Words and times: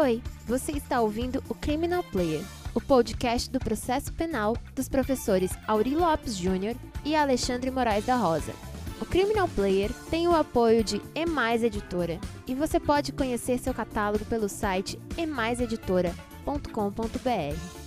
Oi, 0.00 0.22
você 0.46 0.70
está 0.70 1.00
ouvindo 1.00 1.42
o 1.48 1.56
Criminal 1.56 2.04
Player, 2.04 2.44
o 2.72 2.80
podcast 2.80 3.50
do 3.50 3.58
processo 3.58 4.12
penal 4.12 4.56
dos 4.72 4.88
professores 4.88 5.50
Auri 5.66 5.92
Lopes 5.92 6.36
Júnior 6.36 6.76
e 7.04 7.16
Alexandre 7.16 7.68
Moraes 7.68 8.06
da 8.06 8.14
Rosa. 8.14 8.52
O 9.02 9.04
Criminal 9.04 9.48
Player 9.48 9.90
tem 10.08 10.28
o 10.28 10.36
apoio 10.36 10.84
de 10.84 11.02
Emais 11.16 11.64
Editora 11.64 12.20
e 12.46 12.54
você 12.54 12.78
pode 12.78 13.10
conhecer 13.10 13.58
seu 13.58 13.74
catálogo 13.74 14.24
pelo 14.26 14.48
site 14.48 15.00
emaiseditora.com.br. 15.16 17.78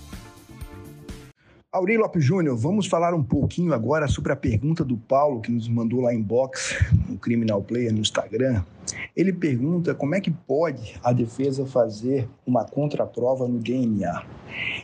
Aurélio 1.72 2.02
Lopes 2.02 2.22
Júnior, 2.22 2.58
vamos 2.58 2.88
falar 2.88 3.14
um 3.14 3.24
pouquinho 3.24 3.72
agora 3.72 4.06
sobre 4.06 4.34
a 4.34 4.36
pergunta 4.36 4.84
do 4.84 4.98
Paulo, 4.98 5.40
que 5.40 5.50
nos 5.50 5.66
mandou 5.66 6.02
lá 6.02 6.12
em 6.12 6.20
box, 6.20 6.76
no 7.08 7.16
Criminal 7.16 7.62
Player, 7.62 7.90
no 7.90 8.00
Instagram. 8.00 8.62
Ele 9.16 9.32
pergunta 9.32 9.94
como 9.94 10.14
é 10.14 10.20
que 10.20 10.30
pode 10.30 10.94
a 11.02 11.12
defesa 11.12 11.66
fazer 11.66 12.28
uma 12.46 12.64
contraprova 12.64 13.46
no 13.46 13.58
DNA. 13.58 14.24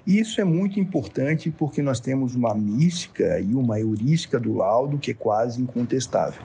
E 0.06 0.18
isso 0.18 0.40
é 0.40 0.44
muito 0.44 0.80
importante 0.80 1.50
porque 1.50 1.82
nós 1.82 2.00
temos 2.00 2.34
uma 2.34 2.54
mística 2.54 3.40
e 3.40 3.54
uma 3.54 3.78
heurística 3.78 4.38
do 4.38 4.54
laudo 4.54 4.98
que 4.98 5.10
é 5.10 5.14
quase 5.14 5.60
incontestável. 5.60 6.42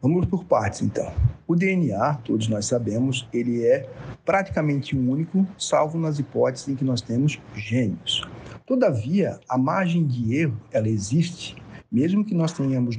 Vamos 0.00 0.26
por 0.26 0.44
partes, 0.44 0.82
então. 0.82 1.10
O 1.48 1.54
DNA, 1.54 2.14
todos 2.24 2.48
nós 2.48 2.66
sabemos, 2.66 3.26
ele 3.32 3.64
é 3.64 3.88
praticamente 4.24 4.96
único, 4.96 5.46
salvo 5.58 5.98
nas 5.98 6.18
hipóteses 6.18 6.68
em 6.68 6.74
que 6.74 6.84
nós 6.84 7.00
temos 7.00 7.40
gêmeos. 7.54 8.22
Todavia, 8.66 9.38
a 9.48 9.56
margem 9.56 10.04
de 10.04 10.34
erro, 10.34 10.60
ela 10.72 10.88
existe, 10.88 11.56
mesmo 11.90 12.24
que 12.24 12.34
nós 12.34 12.52
tenhamos 12.52 12.96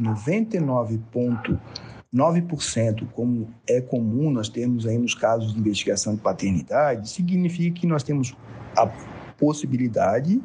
99,9%, 2.13 3.07
como 3.13 3.49
é 3.67 3.81
comum 3.81 4.31
nós 4.31 4.49
termos 4.49 4.85
aí 4.85 4.98
nos 4.98 5.13
casos 5.13 5.54
de 5.54 5.59
investigação 5.59 6.15
de 6.15 6.21
paternidade, 6.21 7.09
significa 7.09 7.82
que 7.82 7.87
nós 7.87 8.04
temos 8.04 8.35
a 8.76 8.87
possibilidade 9.37 10.41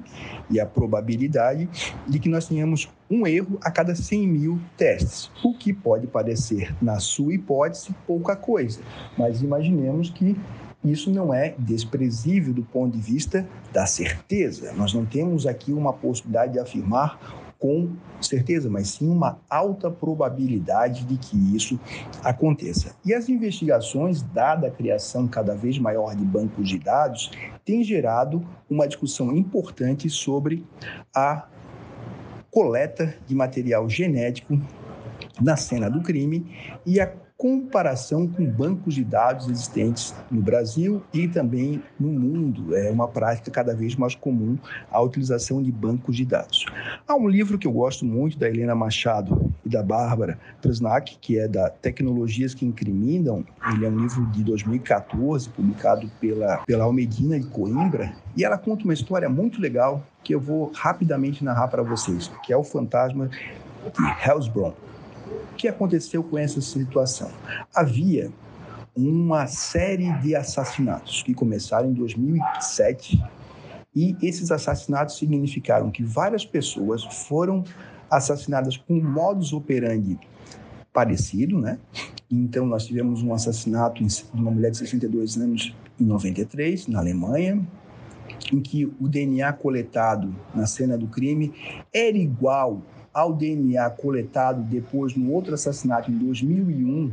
e 0.50 0.60
a 0.60 0.66
probabilidade 0.66 1.68
de 2.06 2.18
que 2.18 2.28
nós 2.28 2.46
tenhamos 2.46 2.90
um 3.10 3.26
erro 3.26 3.58
a 3.62 3.70
cada 3.70 3.94
100 3.94 4.28
mil 4.28 4.60
testes, 4.76 5.30
o 5.42 5.54
que 5.54 5.72
pode 5.72 6.06
parecer, 6.06 6.74
na 6.80 6.98
sua 7.00 7.34
hipótese, 7.34 7.94
pouca 8.06 8.36
coisa, 8.36 8.80
mas 9.16 9.42
imaginemos 9.42 10.10
que 10.10 10.36
isso 10.84 11.10
não 11.10 11.32
é 11.32 11.54
desprezível 11.58 12.52
do 12.52 12.64
ponto 12.64 12.96
de 12.96 13.02
vista 13.02 13.46
da 13.72 13.86
certeza. 13.86 14.72
Nós 14.72 14.92
não 14.92 15.06
temos 15.06 15.46
aqui 15.46 15.72
uma 15.72 15.92
possibilidade 15.92 16.54
de 16.54 16.58
afirmar 16.58 17.51
com 17.62 17.90
certeza, 18.20 18.68
mas 18.68 18.88
sim 18.88 19.08
uma 19.08 19.38
alta 19.48 19.88
probabilidade 19.88 21.04
de 21.04 21.16
que 21.16 21.56
isso 21.56 21.78
aconteça. 22.24 22.96
E 23.04 23.14
as 23.14 23.28
investigações, 23.28 24.20
dada 24.20 24.66
a 24.66 24.70
criação 24.70 25.28
cada 25.28 25.54
vez 25.54 25.78
maior 25.78 26.16
de 26.16 26.24
bancos 26.24 26.68
de 26.68 26.76
dados, 26.76 27.30
têm 27.64 27.84
gerado 27.84 28.44
uma 28.68 28.88
discussão 28.88 29.32
importante 29.36 30.10
sobre 30.10 30.66
a 31.14 31.46
coleta 32.50 33.14
de 33.28 33.34
material 33.36 33.88
genético 33.88 34.60
na 35.40 35.56
cena 35.56 35.88
do 35.88 36.02
crime 36.02 36.44
e 36.84 37.00
a 37.00 37.12
comparação 37.42 38.28
com 38.28 38.46
bancos 38.46 38.94
de 38.94 39.02
dados 39.02 39.48
existentes 39.48 40.14
no 40.30 40.40
Brasil 40.40 41.02
e 41.12 41.26
também 41.26 41.82
no 41.98 42.06
mundo. 42.06 42.76
É 42.76 42.88
uma 42.88 43.08
prática 43.08 43.50
cada 43.50 43.74
vez 43.74 43.96
mais 43.96 44.14
comum 44.14 44.56
a 44.88 45.02
utilização 45.02 45.60
de 45.60 45.72
bancos 45.72 46.14
de 46.14 46.24
dados. 46.24 46.64
Há 47.04 47.16
um 47.16 47.26
livro 47.26 47.58
que 47.58 47.66
eu 47.66 47.72
gosto 47.72 48.04
muito 48.04 48.38
da 48.38 48.48
Helena 48.48 48.76
Machado 48.76 49.52
e 49.66 49.68
da 49.68 49.82
Bárbara 49.82 50.38
Presnak, 50.60 51.18
que 51.20 51.36
é 51.36 51.48
da 51.48 51.68
Tecnologias 51.68 52.54
que 52.54 52.64
Incriminam. 52.64 53.44
Ele 53.74 53.86
é 53.86 53.88
um 53.88 53.98
livro 53.98 54.24
de 54.26 54.44
2014, 54.44 55.48
publicado 55.48 56.08
pela, 56.20 56.58
pela 56.58 56.84
Almedina 56.84 57.40
de 57.40 57.46
Coimbra, 57.46 58.12
e 58.36 58.44
ela 58.44 58.56
conta 58.56 58.84
uma 58.84 58.94
história 58.94 59.28
muito 59.28 59.60
legal 59.60 60.06
que 60.22 60.32
eu 60.32 60.38
vou 60.38 60.70
rapidamente 60.72 61.42
narrar 61.42 61.66
para 61.66 61.82
vocês, 61.82 62.30
que 62.44 62.52
é 62.52 62.56
o 62.56 62.62
fantasma 62.62 63.26
de 63.26 64.28
Hellsbron. 64.28 64.72
O 65.52 65.54
que 65.56 65.68
aconteceu 65.68 66.22
com 66.22 66.38
essa 66.38 66.60
situação? 66.60 67.30
Havia 67.74 68.30
uma 68.94 69.46
série 69.46 70.12
de 70.20 70.36
assassinatos 70.36 71.22
que 71.22 71.32
começaram 71.32 71.88
em 71.88 71.92
2007 71.92 73.22
e 73.94 74.16
esses 74.22 74.50
assassinatos 74.50 75.16
significaram 75.16 75.90
que 75.90 76.02
várias 76.02 76.44
pessoas 76.44 77.04
foram 77.26 77.64
assassinadas 78.10 78.76
com 78.76 78.94
modus 78.94 79.52
operandi 79.52 80.18
parecido, 80.92 81.58
né? 81.58 81.78
Então 82.30 82.66
nós 82.66 82.86
tivemos 82.86 83.22
um 83.22 83.32
assassinato 83.32 84.04
de 84.04 84.24
uma 84.34 84.50
mulher 84.50 84.70
de 84.70 84.78
62 84.78 85.36
anos 85.36 85.74
em 85.98 86.04
93 86.04 86.86
na 86.88 86.98
Alemanha, 86.98 87.66
em 88.52 88.60
que 88.60 88.84
o 88.84 89.08
DNA 89.08 89.52
coletado 89.54 90.34
na 90.54 90.66
cena 90.66 90.96
do 90.96 91.06
crime 91.06 91.52
era 91.92 92.16
igual 92.16 92.82
ao 93.12 93.32
DNA 93.32 93.88
coletado 93.90 94.62
depois 94.62 95.14
no 95.14 95.32
outro 95.32 95.54
assassinato 95.54 96.10
em 96.10 96.14
2001 96.14 97.12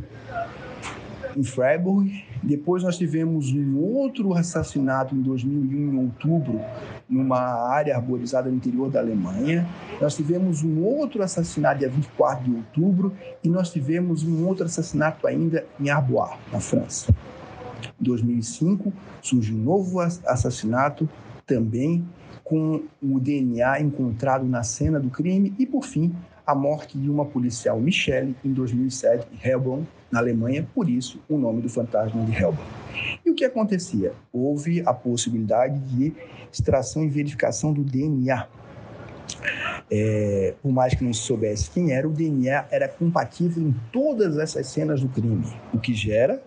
em 1.36 1.44
Freiburg. 1.44 2.26
Depois 2.42 2.84
nós 2.84 2.98
tivemos 2.98 3.52
um 3.52 3.78
outro 3.78 4.34
assassinato 4.34 5.14
em 5.14 5.22
2001 5.22 5.94
em 5.94 5.98
outubro 5.98 6.62
numa 7.10 7.40
área 7.40 7.96
arborizada 7.96 8.50
no 8.50 8.56
interior 8.56 8.90
da 8.90 9.00
Alemanha. 9.00 9.68
Nós 10.00 10.16
tivemos 10.16 10.64
um 10.64 10.84
outro 10.84 11.22
assassinato 11.22 11.80
dia 11.80 11.90
24 11.90 12.44
de 12.44 12.56
outubro 12.56 13.14
e 13.44 13.50
nós 13.50 13.72
tivemos 13.72 14.24
um 14.24 14.46
outro 14.48 14.66
assassinato 14.66 15.28
ainda 15.28 15.66
em 15.80 15.90
Arbois, 15.90 16.32
na 16.52 16.60
França. 16.60 17.14
Em 18.00 18.04
2005 18.04 18.94
surge 19.22 19.54
um 19.54 19.58
novo 19.58 20.00
assassinato 20.00 21.10
também 21.46 22.06
com 22.50 22.82
o 23.00 23.20
DNA 23.20 23.80
encontrado 23.80 24.44
na 24.44 24.64
cena 24.64 25.00
do 25.00 25.12
crime 25.12 25.54
e, 25.60 25.68
por 25.68 25.86
fim, 25.86 26.12
a 26.46 26.56
morte 26.56 26.98
de 26.98 27.08
uma 27.08 27.24
policial 27.24 27.80
Michelle 27.80 28.36
em 28.44 28.52
2007 28.52 29.28
em 29.32 29.48
Helbron, 29.48 29.84
na 30.12 30.18
Alemanha, 30.18 30.68
por 30.74 30.90
isso 30.90 31.20
o 31.30 31.38
nome 31.38 31.62
do 31.62 31.70
fantasma 31.70 32.26
de 32.26 32.36
Helbron. 32.36 32.66
E 33.24 33.30
o 33.30 33.36
que 33.36 33.46
acontecia? 33.46 34.14
Houve 34.34 34.82
a 34.84 34.92
possibilidade 34.92 35.78
de 35.80 36.12
extração 36.52 37.04
e 37.04 37.08
verificação 37.08 37.72
do 37.72 37.84
DNA. 37.84 38.48
É, 39.92 40.56
por 40.60 40.72
mais 40.72 40.96
que 40.96 41.04
não 41.04 41.14
se 41.14 41.22
soubesse 41.22 41.70
quem 41.70 41.92
era, 41.92 42.08
o 42.08 42.12
DNA 42.12 42.66
era 42.72 42.88
compatível 42.88 43.62
em 43.62 43.76
todas 43.92 44.40
essas 44.40 44.66
cenas 44.68 45.02
do 45.02 45.10
crime, 45.10 45.46
o 45.72 45.80
que 45.80 45.94
gera 45.94 46.42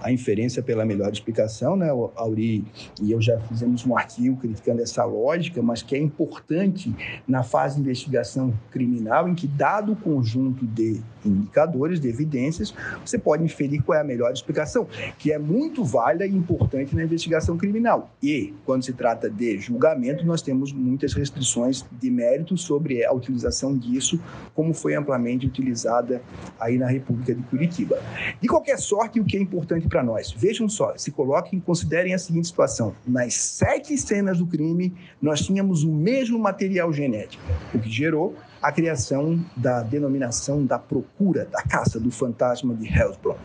a 0.00 0.10
inferência 0.10 0.62
pela 0.62 0.84
melhor 0.84 1.12
explicação, 1.12 1.76
né? 1.76 1.88
Auri 2.16 2.64
e 3.00 3.12
eu 3.12 3.20
já 3.20 3.38
fizemos 3.40 3.84
um 3.86 3.96
artigo 3.96 4.36
criticando 4.36 4.82
essa 4.82 5.04
lógica, 5.04 5.62
mas 5.62 5.82
que 5.82 5.94
é 5.94 5.98
importante 5.98 6.94
na 7.26 7.42
fase 7.42 7.76
de 7.76 7.82
investigação 7.82 8.52
criminal, 8.70 9.28
em 9.28 9.34
que, 9.34 9.46
dado 9.46 9.92
o 9.92 9.96
conjunto 9.96 10.66
de 10.66 11.00
indicadores, 11.24 12.00
de 12.00 12.08
evidências, 12.08 12.74
você 13.04 13.18
pode 13.18 13.44
inferir 13.44 13.82
qual 13.82 13.98
é 13.98 14.00
a 14.00 14.04
melhor 14.04 14.32
explicação, 14.32 14.86
que 15.18 15.32
é 15.32 15.38
muito 15.38 15.84
válida 15.84 16.26
e 16.26 16.34
importante 16.34 16.94
na 16.94 17.04
investigação 17.04 17.56
criminal. 17.56 18.10
E, 18.22 18.54
quando 18.64 18.84
se 18.84 18.92
trata 18.92 19.28
de 19.28 19.58
julgamento, 19.58 20.24
nós 20.24 20.42
temos 20.42 20.72
muitas 20.72 21.12
restrições 21.12 21.84
de 21.90 22.10
mérito 22.10 22.56
sobre 22.56 23.04
a 23.04 23.12
utilização 23.12 23.76
disso, 23.76 24.20
como 24.54 24.74
foi 24.74 24.94
amplamente 24.94 25.46
utilizada 25.46 26.22
aí 26.58 26.78
na 26.78 26.86
República 26.86 27.34
de 27.34 27.42
Curitiba. 27.44 27.98
De 28.40 28.48
qualquer 28.48 28.78
sorte, 28.78 29.20
o 29.20 29.24
que 29.24 29.36
é 29.36 29.40
importante 29.40 29.88
para 29.88 30.02
nós, 30.02 30.32
vejam 30.32 30.68
só, 30.68 30.96
se 30.96 31.10
coloquem, 31.10 31.60
considerem 31.60 32.14
a 32.14 32.18
seguinte 32.18 32.48
situação: 32.48 32.94
nas 33.06 33.34
sete 33.34 33.96
cenas 33.96 34.38
do 34.38 34.46
crime, 34.46 34.94
nós 35.20 35.40
tínhamos 35.40 35.84
o 35.84 35.92
mesmo 35.92 36.38
material 36.38 36.92
genético, 36.92 37.42
o 37.74 37.78
que 37.78 37.90
gerou 37.90 38.34
a 38.62 38.70
criação 38.70 39.44
da 39.56 39.82
denominação 39.82 40.64
da 40.64 40.78
procura, 40.78 41.44
da 41.46 41.62
caça 41.62 41.98
do 41.98 42.10
fantasma 42.10 42.74
de 42.74 42.86
Hellsbron. 42.86 43.36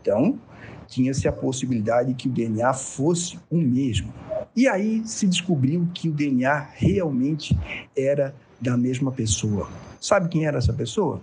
Então, 0.00 0.38
tinha-se 0.86 1.26
a 1.26 1.32
possibilidade 1.32 2.14
que 2.14 2.28
o 2.28 2.30
DNA 2.30 2.72
fosse 2.74 3.38
o 3.50 3.56
mesmo. 3.56 4.12
E 4.54 4.68
aí 4.68 5.02
se 5.06 5.26
descobriu 5.26 5.88
que 5.94 6.08
o 6.08 6.12
DNA 6.12 6.68
realmente 6.74 7.58
era 7.96 8.34
da 8.60 8.76
mesma 8.76 9.10
pessoa. 9.10 9.68
Sabe 10.00 10.28
quem 10.28 10.46
era 10.46 10.58
essa 10.58 10.72
pessoa? 10.72 11.20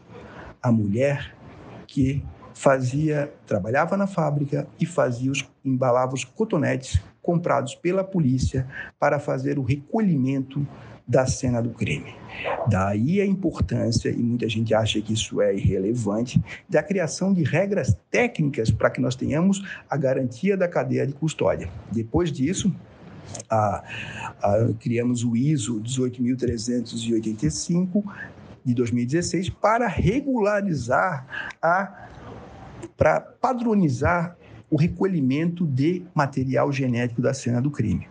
A 0.61 0.71
mulher 0.71 1.35
que 1.87 2.23
fazia, 2.53 3.31
trabalhava 3.45 3.97
na 3.97 4.07
fábrica 4.07 4.67
e 4.79 4.85
fazia 4.85 5.31
os, 5.31 5.45
embalava 5.63 6.13
os 6.13 6.23
cotonetes 6.23 7.01
comprados 7.21 7.75
pela 7.75 8.03
polícia 8.03 8.67
para 8.99 9.19
fazer 9.19 9.59
o 9.59 9.63
recolhimento 9.63 10.65
da 11.07 11.27
cena 11.27 11.61
do 11.61 11.69
crime. 11.69 12.15
Daí 12.67 13.21
a 13.21 13.25
importância, 13.25 14.09
e 14.09 14.17
muita 14.17 14.49
gente 14.49 14.73
acha 14.73 14.99
que 15.01 15.13
isso 15.13 15.39
é 15.41 15.55
irrelevante, 15.55 16.43
da 16.67 16.81
criação 16.81 17.31
de 17.33 17.43
regras 17.43 17.95
técnicas 18.09 18.71
para 18.71 18.89
que 18.89 18.99
nós 18.99 19.15
tenhamos 19.15 19.63
a 19.89 19.95
garantia 19.95 20.57
da 20.57 20.67
cadeia 20.67 21.05
de 21.05 21.13
custódia. 21.13 21.69
Depois 21.91 22.31
disso, 22.31 22.73
a, 23.49 23.83
a, 24.41 24.69
criamos 24.79 25.23
o 25.23 25.35
ISO 25.35 25.79
18385 25.79 28.03
de 28.63 28.73
2016 28.73 29.49
para 29.49 29.87
regularizar 29.87 31.53
a 31.61 32.01
para 32.97 33.19
padronizar 33.19 34.37
o 34.69 34.77
recolhimento 34.77 35.65
de 35.65 36.03
material 36.13 36.71
genético 36.71 37.19
da 37.21 37.33
cena 37.33 37.61
do 37.61 37.71
crime 37.71 38.07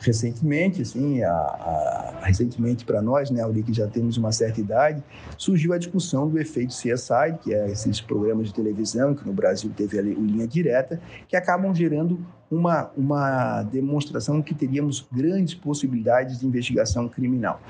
recentemente, 0.00 0.82
assim, 0.82 1.22
a, 1.22 1.30
a, 1.30 2.20
recentemente 2.24 2.84
para 2.84 3.02
nós, 3.02 3.30
né, 3.30 3.42
ali 3.42 3.62
que 3.62 3.72
já 3.72 3.86
temos 3.86 4.16
uma 4.16 4.32
certa 4.32 4.60
idade, 4.60 5.02
surgiu 5.36 5.72
a 5.72 5.78
discussão 5.78 6.28
do 6.28 6.38
efeito 6.38 6.74
CSI, 6.74 7.38
que 7.42 7.54
é 7.54 7.70
esses 7.70 8.00
programas 8.00 8.48
de 8.48 8.54
televisão 8.54 9.14
que 9.14 9.26
no 9.26 9.32
Brasil 9.32 9.70
teve 9.76 9.98
o 9.98 10.24
linha 10.24 10.46
direta, 10.46 11.00
que 11.28 11.36
acabam 11.36 11.74
gerando 11.74 12.18
uma, 12.50 12.90
uma 12.96 13.62
demonstração 13.64 14.42
que 14.42 14.54
teríamos 14.54 15.06
grandes 15.12 15.54
possibilidades 15.54 16.40
de 16.40 16.46
investigação 16.46 17.08
criminal. 17.08 17.60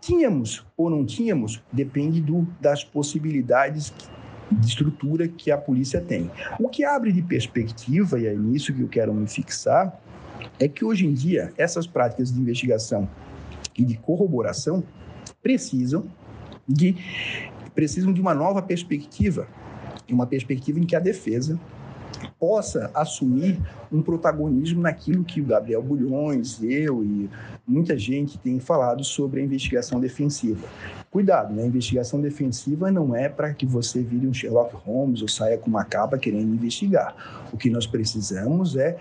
Tínhamos 0.00 0.66
ou 0.76 0.90
não 0.90 1.06
tínhamos, 1.06 1.62
depende 1.72 2.20
do, 2.20 2.46
das 2.60 2.84
possibilidades 2.84 3.94
de 4.50 4.66
estrutura 4.66 5.26
que 5.26 5.50
a 5.50 5.58
polícia 5.58 6.00
tem. 6.00 6.30
O 6.60 6.68
que 6.68 6.84
abre 6.84 7.12
de 7.12 7.22
perspectiva, 7.22 8.18
e 8.18 8.26
é 8.26 8.34
nisso 8.34 8.72
que 8.72 8.80
eu 8.80 8.88
quero 8.88 9.12
me 9.12 9.26
fixar, 9.26 10.00
é 10.58 10.68
que 10.68 10.84
hoje 10.84 11.06
em 11.06 11.12
dia 11.12 11.52
essas 11.56 11.86
práticas 11.86 12.32
de 12.32 12.40
investigação 12.40 13.08
e 13.76 13.84
de 13.84 13.96
corroboração 13.96 14.82
precisam 15.42 16.04
de 16.66 16.96
precisam 17.74 18.12
de 18.12 18.20
uma 18.22 18.34
nova 18.34 18.62
perspectiva, 18.62 19.46
uma 20.10 20.26
perspectiva 20.26 20.80
em 20.80 20.84
que 20.84 20.96
a 20.96 21.00
defesa 21.00 21.60
possa 22.38 22.90
assumir 22.94 23.60
um 23.90 24.02
protagonismo 24.02 24.82
naquilo 24.82 25.24
que 25.24 25.40
o 25.40 25.44
Gabriel 25.44 25.82
Bulhões, 25.82 26.62
eu 26.62 27.04
e 27.04 27.28
muita 27.66 27.96
gente 27.98 28.38
tem 28.38 28.58
falado 28.58 29.04
sobre 29.04 29.40
a 29.40 29.44
investigação 29.44 30.00
defensiva. 30.00 30.66
Cuidado, 31.10 31.54
né? 31.54 31.62
A 31.62 31.66
investigação 31.66 32.20
defensiva 32.20 32.90
não 32.90 33.14
é 33.14 33.28
para 33.28 33.52
que 33.54 33.64
você 33.64 34.02
vire 34.02 34.26
um 34.26 34.34
Sherlock 34.34 34.74
Holmes 34.76 35.22
ou 35.22 35.28
saia 35.28 35.58
com 35.58 35.68
uma 35.68 35.84
capa 35.84 36.18
querendo 36.18 36.54
investigar. 36.54 37.48
O 37.52 37.56
que 37.56 37.70
nós 37.70 37.86
precisamos 37.86 38.76
é 38.76 38.98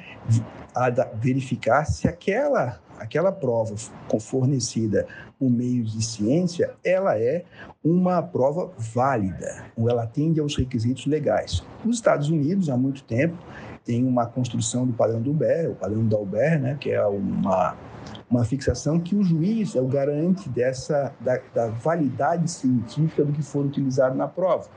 verificar 1.21 1.85
se 1.85 2.07
aquela 2.07 2.79
aquela 2.99 3.31
prova 3.31 3.75
fornecida 4.19 5.07
por 5.37 5.49
meio 5.49 5.83
de 5.83 6.03
ciência, 6.03 6.73
ela 6.83 7.17
é 7.19 7.43
uma 7.83 8.21
prova 8.21 8.71
válida, 8.77 9.65
ou 9.75 9.89
ela 9.89 10.03
atende 10.03 10.39
aos 10.39 10.55
requisitos 10.55 11.05
legais. 11.05 11.63
Nos 11.83 11.97
Estados 11.97 12.29
Unidos, 12.29 12.69
há 12.69 12.77
muito 12.77 13.03
tempo, 13.03 13.37
tem 13.85 14.03
uma 14.03 14.25
construção 14.25 14.85
do 14.85 14.93
padrão 14.93 15.21
do 15.21 15.31
Uber, 15.31 15.71
o 15.71 15.75
padrão 15.75 16.05
da 16.05 16.17
Uber, 16.17 16.59
né, 16.59 16.77
que 16.79 16.89
é 16.89 17.05
uma 17.05 17.77
uma 18.29 18.43
fixação 18.43 18.99
que 18.99 19.15
o 19.15 19.23
juiz 19.23 19.75
é 19.75 19.81
o 19.81 19.87
garante 19.87 20.49
dessa 20.49 21.13
da, 21.19 21.39
da, 21.53 21.67
validade 21.67 22.49
científica 22.49 23.23
do 23.23 23.31
que 23.31 23.41
for 23.41 23.65
utilizado 23.65 24.15
na 24.15 24.27
prova. 24.27 24.67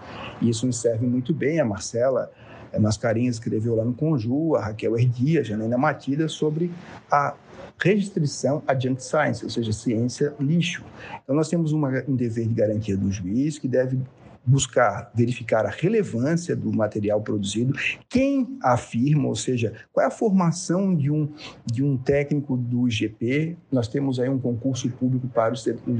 E 0.40 0.49
isso 0.49 0.66
nos 0.66 0.81
serve 0.81 1.06
muito 1.06 1.32
bem. 1.32 1.60
A 1.60 1.64
Marcela 1.64 2.31
a 2.72 2.78
Mascarinha 2.78 3.31
escreveu 3.31 3.75
lá 3.75 3.84
no 3.84 3.94
Conju, 3.94 4.55
a 4.55 4.66
Raquel 4.66 4.99
Herdia, 4.99 5.40
a 5.40 5.43
Janaina 5.43 5.78
Matida, 5.78 6.28
sobre 6.28 6.70
a 7.10 7.34
restrição 7.78 8.62
a 8.66 8.78
junk 8.78 9.02
science, 9.02 9.44
ou 9.44 9.50
seja, 9.50 9.72
ciência 9.72 10.34
lixo. 10.38 10.84
Então, 11.22 11.34
nós 11.34 11.49
temos 11.49 11.72
uma, 11.72 11.88
um 12.08 12.14
dever 12.14 12.46
de 12.46 12.55
garantia 12.55 12.96
do 12.96 13.10
juiz 13.10 13.58
que 13.58 13.69
deve 13.69 14.00
buscar 14.44 15.11
verificar 15.14 15.67
a 15.67 15.70
relevância 15.70 16.56
do 16.56 16.73
material 16.73 17.20
produzido, 17.20 17.75
quem 18.08 18.58
afirma, 18.62 19.29
ou 19.29 19.37
seja, 19.37 19.73
qual 19.93 20.05
é 20.05 20.08
a 20.08 20.11
formação 20.11 20.94
de 20.94 21.11
um, 21.11 21.32
de 21.67 21.82
um 21.82 21.96
técnico 21.96 22.56
do 22.56 22.88
IGP. 22.88 23.56
Nós 23.70 23.88
temos 23.88 24.19
aí 24.19 24.29
um 24.29 24.38
concurso 24.38 24.88
público 24.90 25.29
para 25.29 25.52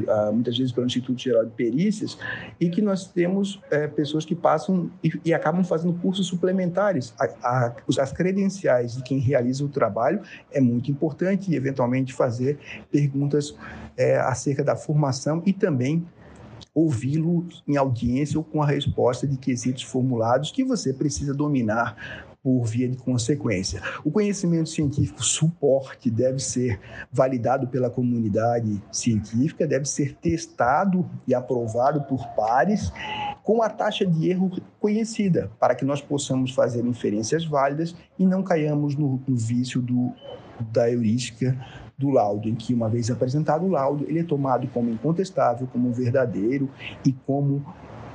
ah, 0.09 0.31
muitas 0.33 0.57
vezes 0.57 0.73
pelo 0.73 0.87
Instituto 0.87 1.21
Geral 1.21 1.45
de 1.45 1.51
Perícias, 1.53 2.19
e 2.61 2.69
que 2.69 2.81
nós 2.81 3.07
temos 3.07 3.61
é, 3.71 3.87
pessoas 3.87 4.25
que 4.25 4.35
passam 4.35 4.91
e, 5.03 5.13
e, 5.25 5.35
acabam 5.35 5.65
fazendo 5.65 5.93
cursos 5.95 6.27
suplementares. 6.27 7.15
A, 7.19 7.25
a, 7.43 7.77
as 8.01 8.13
credenciais 8.13 8.97
de 8.97 9.03
quem 9.03 9.19
realiza 9.19 9.65
o 9.65 9.69
trabalho 9.69 10.21
é 10.51 10.61
muito 10.61 10.91
importante 10.91 11.51
e, 11.51 11.57
eventualmente, 11.57 12.13
fazer 12.13 12.59
perguntas 12.91 13.55
é, 13.97 14.17
acerca 14.19 14.65
da 14.65 14.77
formação 14.77 15.43
e 15.45 15.53
também 15.53 16.07
ouvi-lo 16.75 17.47
em 17.67 17.77
audiência 17.77 18.39
ou 18.39 18.45
com 18.45 18.63
a 18.63 18.67
resposta 18.67 19.27
de 19.27 19.37
quesitos 19.37 19.83
formulados 19.83 20.51
que 20.51 20.65
você 20.65 20.93
precisa 20.93 21.35
dominar 21.35 22.27
por 22.43 22.65
via 22.65 22.89
de 22.89 22.97
consequência. 22.97 23.83
O 24.05 24.11
conhecimento 24.11 24.69
científico 24.69 25.23
suporte 25.23 26.11
deve 26.11 26.39
ser 26.39 26.81
validado 27.13 27.67
pela 27.69 27.91
comunidade 27.91 28.83
científica, 28.93 29.67
deve 29.67 29.85
ser 29.85 30.15
testado 30.15 31.09
e 31.27 31.35
aprovado 31.35 32.03
por 32.03 32.27
pares 32.29 32.93
com 33.43 33.63
a 33.63 33.69
taxa 33.69 34.07
de 34.07 34.31
erro 34.31 34.51
conhecida, 34.79 35.51
para 35.59 35.75
que 35.75 35.85
nós 35.85 36.01
possamos 36.01 36.55
fazer 36.55 36.85
inferências 36.85 37.45
válidas 37.45 37.95
e 38.19 38.27
não 38.27 38.43
caiamos 38.43 38.95
no, 38.95 39.21
no 39.27 39.37
vício 39.37 39.83
do, 39.83 40.13
da 40.73 40.91
heurística 40.91 41.59
do 41.99 42.11
laudo, 42.11 42.49
em 42.49 42.55
que, 42.55 42.73
uma 42.73 42.89
vez 42.89 43.11
apresentado 43.11 43.67
o 43.67 43.69
laudo, 43.69 44.05
ele 44.09 44.21
é 44.21 44.25
tomado 44.25 44.69
como 44.69 44.89
incontestável, 44.89 45.67
como 45.73 45.93
verdadeiro 45.93 46.71
e 47.05 47.13
como 47.13 47.65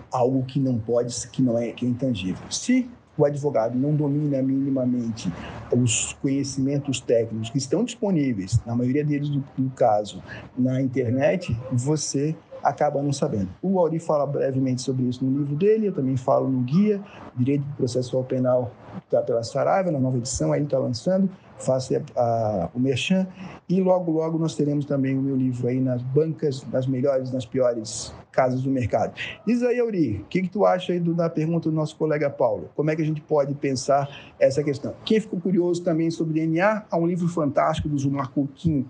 algo 0.10 0.44
que 0.46 0.60
não 0.60 0.80
pode, 0.80 1.14
que 1.28 1.42
não 1.42 1.58
é, 1.58 1.72
que 1.72 1.86
é 1.86 1.90
intangível. 1.90 2.50
Se 2.50 2.90
o 3.18 3.26
advogado 3.26 3.78
não 3.78 3.94
domina 3.94 4.42
minimamente 4.42 5.32
os 5.72 6.14
conhecimentos 6.14 7.00
técnicos 7.00 7.50
que 7.50 7.58
estão 7.58 7.84
disponíveis, 7.84 8.60
na 8.66 8.76
maioria 8.76 9.04
deles 9.04 9.30
do, 9.30 9.70
caso, 9.76 10.24
na 10.58 10.82
internet, 10.82 11.56
você 11.72 12.36
acaba 12.64 13.04
não 13.04 13.12
sabendo. 13.12 13.50
O 13.62 13.78
Auri 13.78 14.00
fala 14.00 14.26
brevemente 14.26 14.82
sobre 14.82 15.04
isso 15.04 15.24
no 15.26 15.40
livro 15.40 15.56
dele, 15.56 15.88
eu 15.88 15.94
também 15.94 16.16
falo 16.16 16.48
no 16.48 16.62
guia, 16.62 17.02
Direito 17.36 17.66
Processual 17.76 18.24
Penal, 18.24 18.72
está 19.04 19.22
pela 19.22 19.44
Saraiva, 19.44 19.92
na 19.92 20.00
nova 20.00 20.18
edição, 20.18 20.54
aí 20.54 20.60
ele 20.60 20.66
está 20.66 20.80
lançando 20.80 21.30
faça 21.64 22.02
a, 22.16 22.70
o 22.74 22.80
merchan. 22.80 23.28
E 23.68 23.82
logo, 23.82 24.12
logo 24.12 24.38
nós 24.38 24.56
teremos 24.56 24.86
também 24.86 25.18
o 25.18 25.22
meu 25.22 25.36
livro 25.36 25.68
aí 25.68 25.80
nas 25.80 26.02
bancas, 26.02 26.66
nas 26.72 26.86
melhores, 26.86 27.32
nas 27.32 27.46
piores 27.46 28.14
casas 28.32 28.64
do 28.64 28.70
mercado. 28.70 29.14
Diz 29.46 29.62
aí, 29.64 29.80
Auri, 29.80 30.22
o 30.22 30.26
que, 30.26 30.42
que 30.42 30.50
tu 30.50 30.66
acha 30.66 30.92
aí 30.92 31.00
do, 31.00 31.14
da 31.14 31.30
pergunta 31.30 31.70
do 31.70 31.76
nosso 31.76 31.96
colega 31.96 32.30
Paulo? 32.30 32.70
Como 32.76 32.90
é 32.90 32.96
que 32.96 33.02
a 33.02 33.06
gente 33.06 33.22
pode 33.22 33.54
pensar 33.54 34.10
essa 34.40 34.64
questão? 34.64 34.94
Quem 35.06 35.20
ficou 35.20 35.40
curioso 35.40 35.84
também 35.84 36.10
sobre 36.10 36.34
DNA, 36.34 36.84
há 36.90 36.98
um 36.98 37.08
livro 37.08 37.28
fantástico 37.28 37.88
do 37.88 37.98
Zumar 37.98 38.30
Coutinho, 38.32 38.90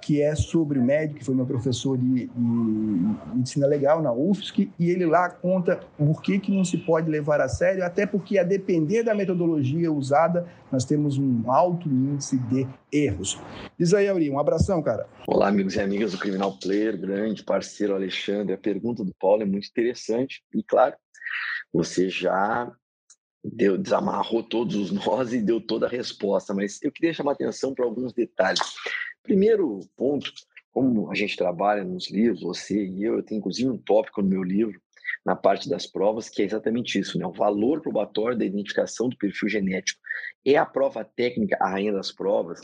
que 0.00 0.20
é 0.22 0.34
sobre 0.34 0.78
o 0.78 0.82
médico, 0.82 1.18
que 1.18 1.24
foi 1.24 1.34
meu 1.34 1.46
professor 1.46 1.96
de, 1.96 2.26
de, 2.26 2.30
medicina 3.34 3.66
legal 3.66 4.02
na 4.02 4.12
UFSC, 4.12 4.70
e 4.78 4.90
ele 4.90 5.06
lá 5.06 5.28
conta 5.28 5.80
por 5.96 6.22
que, 6.22 6.38
que 6.38 6.52
não 6.52 6.64
se 6.64 6.78
pode 6.78 7.10
levar 7.10 7.40
a 7.40 7.48
sério, 7.48 7.84
até 7.84 8.06
porque, 8.06 8.38
a 8.38 8.44
depender 8.44 9.02
da 9.02 9.14
metodologia 9.14 9.92
usada, 9.92 10.46
nós 10.70 10.84
temos 10.84 11.18
um 11.18 11.42
alto 11.50 11.88
índice 12.02 12.38
de 12.38 12.66
erros. 12.92 13.38
Diz 13.78 13.94
aí, 13.94 14.08
Auri, 14.08 14.30
um 14.30 14.38
abração, 14.38 14.82
cara. 14.82 15.08
Olá, 15.26 15.48
amigos 15.48 15.74
e 15.76 15.80
amigas 15.80 16.12
do 16.12 16.18
Criminal 16.18 16.58
Player, 16.58 16.98
grande 16.98 17.44
parceiro 17.44 17.94
Alexandre. 17.94 18.54
A 18.54 18.58
pergunta 18.58 19.04
do 19.04 19.14
Paulo 19.14 19.42
é 19.42 19.46
muito 19.46 19.68
interessante 19.68 20.42
e, 20.54 20.62
claro, 20.62 20.96
você 21.72 22.08
já 22.08 22.70
deu, 23.44 23.78
desamarrou 23.78 24.42
todos 24.42 24.76
os 24.76 24.90
nós 24.90 25.32
e 25.32 25.40
deu 25.40 25.60
toda 25.60 25.86
a 25.86 25.90
resposta, 25.90 26.52
mas 26.52 26.80
eu 26.82 26.92
queria 26.92 27.14
chamar 27.14 27.32
atenção 27.32 27.74
para 27.74 27.84
alguns 27.84 28.12
detalhes. 28.12 28.60
Primeiro 29.22 29.80
ponto, 29.96 30.32
como 30.72 31.10
a 31.10 31.14
gente 31.14 31.36
trabalha 31.36 31.84
nos 31.84 32.10
livros, 32.10 32.42
você 32.42 32.86
e 32.86 33.04
eu, 33.04 33.16
eu 33.16 33.22
tenho 33.22 33.38
inclusive 33.38 33.68
um 33.68 33.78
tópico 33.78 34.22
no 34.22 34.28
meu 34.28 34.42
livro, 34.42 34.80
na 35.24 35.36
parte 35.36 35.68
das 35.68 35.86
provas, 35.86 36.28
que 36.28 36.42
é 36.42 36.44
exatamente 36.44 36.98
isso, 36.98 37.18
né? 37.18 37.26
o 37.26 37.32
valor 37.32 37.80
probatório 37.80 38.36
da 38.36 38.44
identificação 38.44 39.08
do 39.08 39.16
perfil 39.16 39.48
genético. 39.48 40.00
É 40.44 40.56
a 40.56 40.66
prova 40.66 41.04
técnica 41.04 41.56
a 41.60 41.70
rainha 41.70 41.92
das 41.92 42.12
provas? 42.12 42.60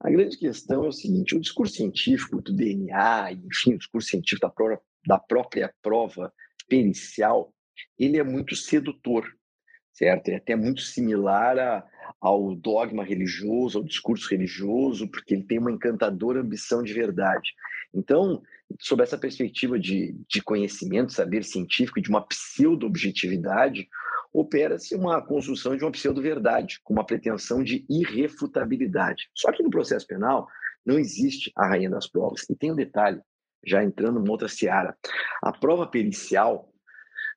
A 0.00 0.10
grande 0.10 0.36
questão 0.36 0.84
é 0.84 0.88
o 0.88 0.92
seguinte, 0.92 1.36
o 1.36 1.40
discurso 1.40 1.74
científico 1.74 2.42
do 2.42 2.52
DNA, 2.52 3.32
enfim, 3.32 3.74
o 3.74 3.78
discurso 3.78 4.08
científico 4.08 4.46
da 4.46 4.52
própria, 4.52 4.80
da 5.06 5.18
própria 5.18 5.74
prova 5.82 6.32
pericial, 6.68 7.52
ele 7.98 8.18
é 8.18 8.24
muito 8.24 8.54
sedutor, 8.54 9.26
certo? 9.94 10.28
É 10.28 10.36
até 10.36 10.54
muito 10.54 10.82
similar 10.82 11.58
a, 11.58 11.84
ao 12.20 12.54
dogma 12.54 13.04
religioso, 13.04 13.78
ao 13.78 13.84
discurso 13.84 14.28
religioso, 14.28 15.08
porque 15.08 15.34
ele 15.34 15.44
tem 15.44 15.58
uma 15.58 15.72
encantadora 15.72 16.40
ambição 16.40 16.82
de 16.82 16.92
verdade. 16.92 17.52
Então, 17.94 18.42
sob 18.80 19.02
essa 19.02 19.16
perspectiva 19.16 19.78
de, 19.78 20.14
de 20.28 20.42
conhecimento, 20.42 21.12
saber 21.12 21.44
científico 21.44 22.00
de 22.00 22.10
uma 22.10 22.26
pseudo-objetividade, 22.26 23.88
opera-se 24.32 24.96
uma 24.96 25.22
construção 25.22 25.76
de 25.76 25.84
uma 25.84 25.92
pseudo-verdade, 25.92 26.80
com 26.82 26.92
uma 26.92 27.06
pretensão 27.06 27.62
de 27.62 27.86
irrefutabilidade. 27.88 29.30
Só 29.32 29.52
que 29.52 29.62
no 29.62 29.70
processo 29.70 30.06
penal 30.06 30.48
não 30.84 30.98
existe 30.98 31.52
a 31.56 31.68
rainha 31.68 31.88
das 31.88 32.08
provas. 32.08 32.42
E 32.50 32.56
tem 32.56 32.72
um 32.72 32.76
detalhe, 32.76 33.20
já 33.64 33.82
entrando 33.82 34.18
numa 34.18 34.32
outra 34.32 34.48
seara. 34.48 34.96
A 35.40 35.52
prova 35.52 35.86
pericial 35.86 36.68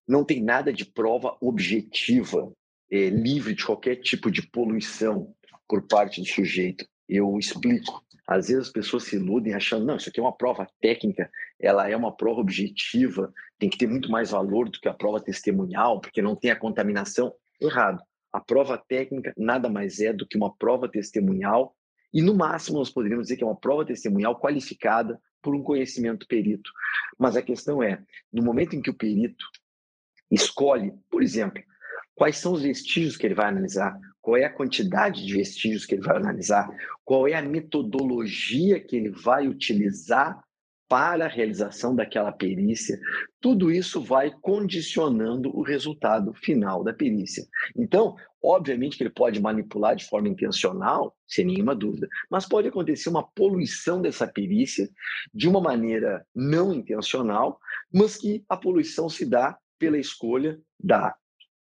não 0.07 0.23
tem 0.23 0.41
nada 0.41 0.71
de 0.71 0.85
prova 0.85 1.35
objetiva 1.41 2.51
é, 2.91 3.09
livre 3.09 3.53
de 3.53 3.65
qualquer 3.65 3.97
tipo 3.97 4.31
de 4.31 4.47
poluição 4.47 5.33
por 5.67 5.85
parte 5.85 6.21
do 6.21 6.27
sujeito. 6.27 6.87
Eu 7.07 7.37
explico. 7.37 8.01
Às 8.25 8.47
vezes 8.47 8.67
as 8.67 8.71
pessoas 8.71 9.03
se 9.03 9.15
iludem 9.15 9.53
achando, 9.53 9.85
não, 9.85 9.95
isso 9.95 10.09
aqui 10.09 10.19
é 10.19 10.23
uma 10.23 10.35
prova 10.35 10.67
técnica, 10.81 11.29
ela 11.59 11.89
é 11.89 11.95
uma 11.95 12.15
prova 12.15 12.41
objetiva, 12.41 13.33
tem 13.57 13.69
que 13.69 13.77
ter 13.77 13.87
muito 13.87 14.11
mais 14.11 14.31
valor 14.31 14.69
do 14.69 14.79
que 14.79 14.89
a 14.89 14.93
prova 14.93 15.21
testemunhal, 15.21 16.01
porque 16.01 16.21
não 16.21 16.35
tem 16.35 16.51
a 16.51 16.55
contaminação. 16.55 17.33
Errado. 17.59 18.03
a 18.31 18.39
prova 18.39 18.77
técnica 18.77 19.33
nada 19.35 19.67
mais 19.67 19.99
é 19.99 20.13
do 20.13 20.27
que 20.27 20.37
uma 20.37 20.55
prova 20.55 20.87
testemunhal 20.87 21.75
e, 22.13 22.21
no 22.21 22.35
máximo, 22.35 22.77
nós 22.77 22.89
poderíamos 22.89 23.25
dizer 23.25 23.37
que 23.37 23.43
é 23.43 23.47
uma 23.47 23.55
prova 23.55 23.85
testemunhal 23.85 24.39
qualificada 24.39 25.19
por 25.41 25.55
um 25.55 25.63
conhecimento 25.63 26.27
perito. 26.27 26.69
Mas 27.17 27.35
a 27.35 27.41
questão 27.41 27.81
é, 27.81 28.03
no 28.31 28.43
momento 28.43 28.75
em 28.75 28.81
que 28.81 28.89
o 28.89 28.93
perito 28.93 29.45
escolhe, 30.31 30.93
por 31.09 31.23
exemplo, 31.23 31.61
quais 32.15 32.37
são 32.37 32.53
os 32.53 32.61
vestígios 32.61 33.15
que 33.15 33.25
ele 33.25 33.35
vai 33.35 33.47
analisar, 33.47 33.97
qual 34.21 34.37
é 34.37 34.43
a 34.43 34.53
quantidade 34.53 35.25
de 35.25 35.33
vestígios 35.33 35.85
que 35.85 35.95
ele 35.95 36.01
vai 36.01 36.17
analisar, 36.17 36.67
qual 37.05 37.27
é 37.27 37.33
a 37.33 37.41
metodologia 37.41 38.79
que 38.79 38.95
ele 38.95 39.09
vai 39.09 39.47
utilizar 39.47 40.41
para 40.87 41.25
a 41.25 41.29
realização 41.29 41.93
daquela 41.93 42.31
perícia, 42.31 42.97
tudo 43.41 43.69
isso 43.69 44.01
vai 44.01 44.31
condicionando 44.41 45.55
o 45.55 45.61
resultado 45.61 46.33
final 46.33 46.83
da 46.83 46.93
perícia. 46.93 47.45
Então, 47.75 48.15
obviamente 48.41 48.97
que 48.97 49.03
ele 49.03 49.09
pode 49.09 49.41
manipular 49.41 49.95
de 49.95 50.05
forma 50.05 50.29
intencional, 50.29 51.15
sem 51.27 51.45
nenhuma 51.45 51.75
dúvida, 51.75 52.07
mas 52.31 52.47
pode 52.47 52.69
acontecer 52.69 53.09
uma 53.09 53.23
poluição 53.23 54.01
dessa 54.01 54.25
perícia 54.25 54.89
de 55.33 55.47
uma 55.47 55.59
maneira 55.59 56.25
não 56.33 56.73
intencional, 56.73 57.59
mas 57.93 58.15
que 58.15 58.43
a 58.47 58.55
poluição 58.55 59.09
se 59.09 59.25
dá 59.25 59.57
pela 59.77 59.97
escolha 59.97 60.59
da 60.79 61.15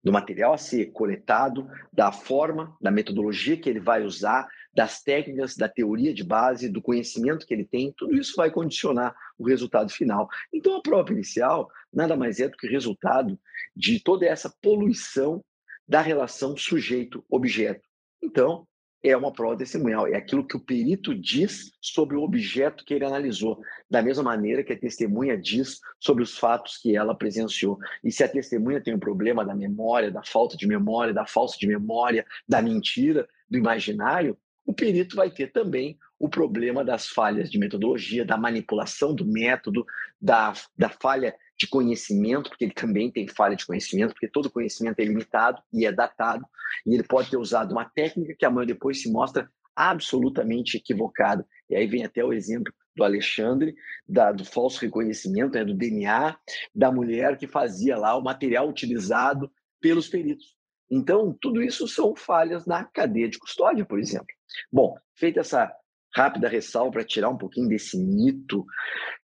do 0.03 0.13
material 0.13 0.53
a 0.53 0.57
ser 0.57 0.91
coletado, 0.93 1.69
da 1.91 2.13
forma, 2.13 2.77
da 2.79 2.89
metodologia 2.89 3.57
que 3.57 3.69
ele 3.69 3.79
vai 3.79 4.03
usar, 4.03 4.47
das 4.73 5.03
técnicas, 5.03 5.57
da 5.57 5.67
teoria 5.67 6.13
de 6.13 6.23
base, 6.23 6.69
do 6.69 6.81
conhecimento 6.81 7.45
que 7.45 7.53
ele 7.53 7.65
tem, 7.65 7.93
tudo 7.97 8.15
isso 8.15 8.33
vai 8.37 8.49
condicionar 8.49 9.13
o 9.37 9.45
resultado 9.45 9.91
final. 9.91 10.29
Então, 10.53 10.77
a 10.77 10.81
prova 10.81 11.11
inicial 11.11 11.69
nada 11.91 12.15
mais 12.15 12.39
é 12.39 12.47
do 12.47 12.55
que 12.55 12.67
resultado 12.67 13.37
de 13.75 13.99
toda 13.99 14.25
essa 14.25 14.53
poluição 14.61 15.43
da 15.85 15.99
relação 15.99 16.55
sujeito-objeto. 16.55 17.87
Então, 18.21 18.65
é 19.09 19.17
uma 19.17 19.31
prova 19.31 19.57
testemunhal, 19.57 20.07
é 20.07 20.15
aquilo 20.15 20.45
que 20.45 20.55
o 20.55 20.59
perito 20.59 21.13
diz 21.13 21.71
sobre 21.81 22.15
o 22.15 22.21
objeto 22.21 22.83
que 22.85 22.93
ele 22.93 23.05
analisou, 23.05 23.59
da 23.89 24.01
mesma 24.01 24.23
maneira 24.23 24.63
que 24.63 24.73
a 24.73 24.79
testemunha 24.79 25.37
diz 25.37 25.79
sobre 25.99 26.23
os 26.23 26.37
fatos 26.37 26.77
que 26.77 26.95
ela 26.95 27.15
presenciou. 27.15 27.77
E 28.03 28.11
se 28.11 28.23
a 28.23 28.27
testemunha 28.27 28.81
tem 28.81 28.93
um 28.93 28.99
problema 28.99 29.45
da 29.45 29.55
memória, 29.55 30.11
da 30.11 30.23
falta 30.23 30.57
de 30.57 30.67
memória, 30.67 31.13
da 31.13 31.25
falsa 31.25 31.57
de 31.59 31.67
memória, 31.67 32.25
da 32.47 32.61
mentira, 32.61 33.27
do 33.49 33.57
imaginário, 33.57 34.37
o 34.65 34.73
perito 34.73 35.15
vai 35.15 35.29
ter 35.29 35.51
também 35.51 35.97
o 36.19 36.27
problema 36.27 36.83
das 36.83 37.07
falhas 37.07 37.49
de 37.49 37.57
metodologia, 37.57 38.25
da 38.25 38.37
manipulação 38.37 39.13
do 39.13 39.25
método, 39.25 39.85
da, 40.19 40.53
da 40.77 40.89
falha 40.89 41.33
de 41.57 41.67
conhecimento, 41.67 42.49
porque 42.49 42.65
ele 42.65 42.73
também 42.73 43.11
tem 43.11 43.27
falha 43.27 43.55
de 43.55 43.65
conhecimento, 43.65 44.13
porque 44.13 44.27
todo 44.27 44.49
conhecimento 44.49 44.99
é 44.99 45.05
limitado 45.05 45.61
e 45.73 45.85
é 45.85 45.91
datado, 45.91 46.45
e 46.85 46.93
ele 46.93 47.03
pode 47.03 47.29
ter 47.29 47.37
usado 47.37 47.71
uma 47.71 47.85
técnica 47.85 48.35
que 48.37 48.45
amanhã 48.45 48.67
depois 48.67 49.01
se 49.01 49.11
mostra 49.11 49.49
absolutamente 49.75 50.77
equivocada. 50.77 51.45
E 51.69 51.75
aí 51.75 51.87
vem 51.87 52.03
até 52.03 52.23
o 52.23 52.33
exemplo 52.33 52.73
do 52.95 53.03
Alexandre, 53.03 53.75
da, 54.07 54.31
do 54.31 54.43
falso 54.43 54.81
reconhecimento, 54.81 55.53
né, 55.53 55.63
do 55.63 55.73
DNA, 55.73 56.35
da 56.73 56.91
mulher 56.91 57.37
que 57.37 57.47
fazia 57.47 57.97
lá 57.97 58.15
o 58.15 58.23
material 58.23 58.67
utilizado 58.67 59.51
pelos 59.79 60.07
peritos. 60.07 60.55
Então, 60.89 61.37
tudo 61.39 61.61
isso 61.61 61.87
são 61.87 62.15
falhas 62.15 62.65
na 62.65 62.83
cadeia 62.85 63.29
de 63.29 63.37
custódia, 63.37 63.85
por 63.85 63.99
exemplo. 63.99 64.27
Bom, 64.71 64.95
feita 65.13 65.41
essa 65.41 65.71
rápida 66.17 66.49
ressalva 66.49 66.91
para 66.91 67.03
tirar 67.03 67.29
um 67.29 67.37
pouquinho 67.37 67.69
desse 67.69 67.95
mito 67.95 68.65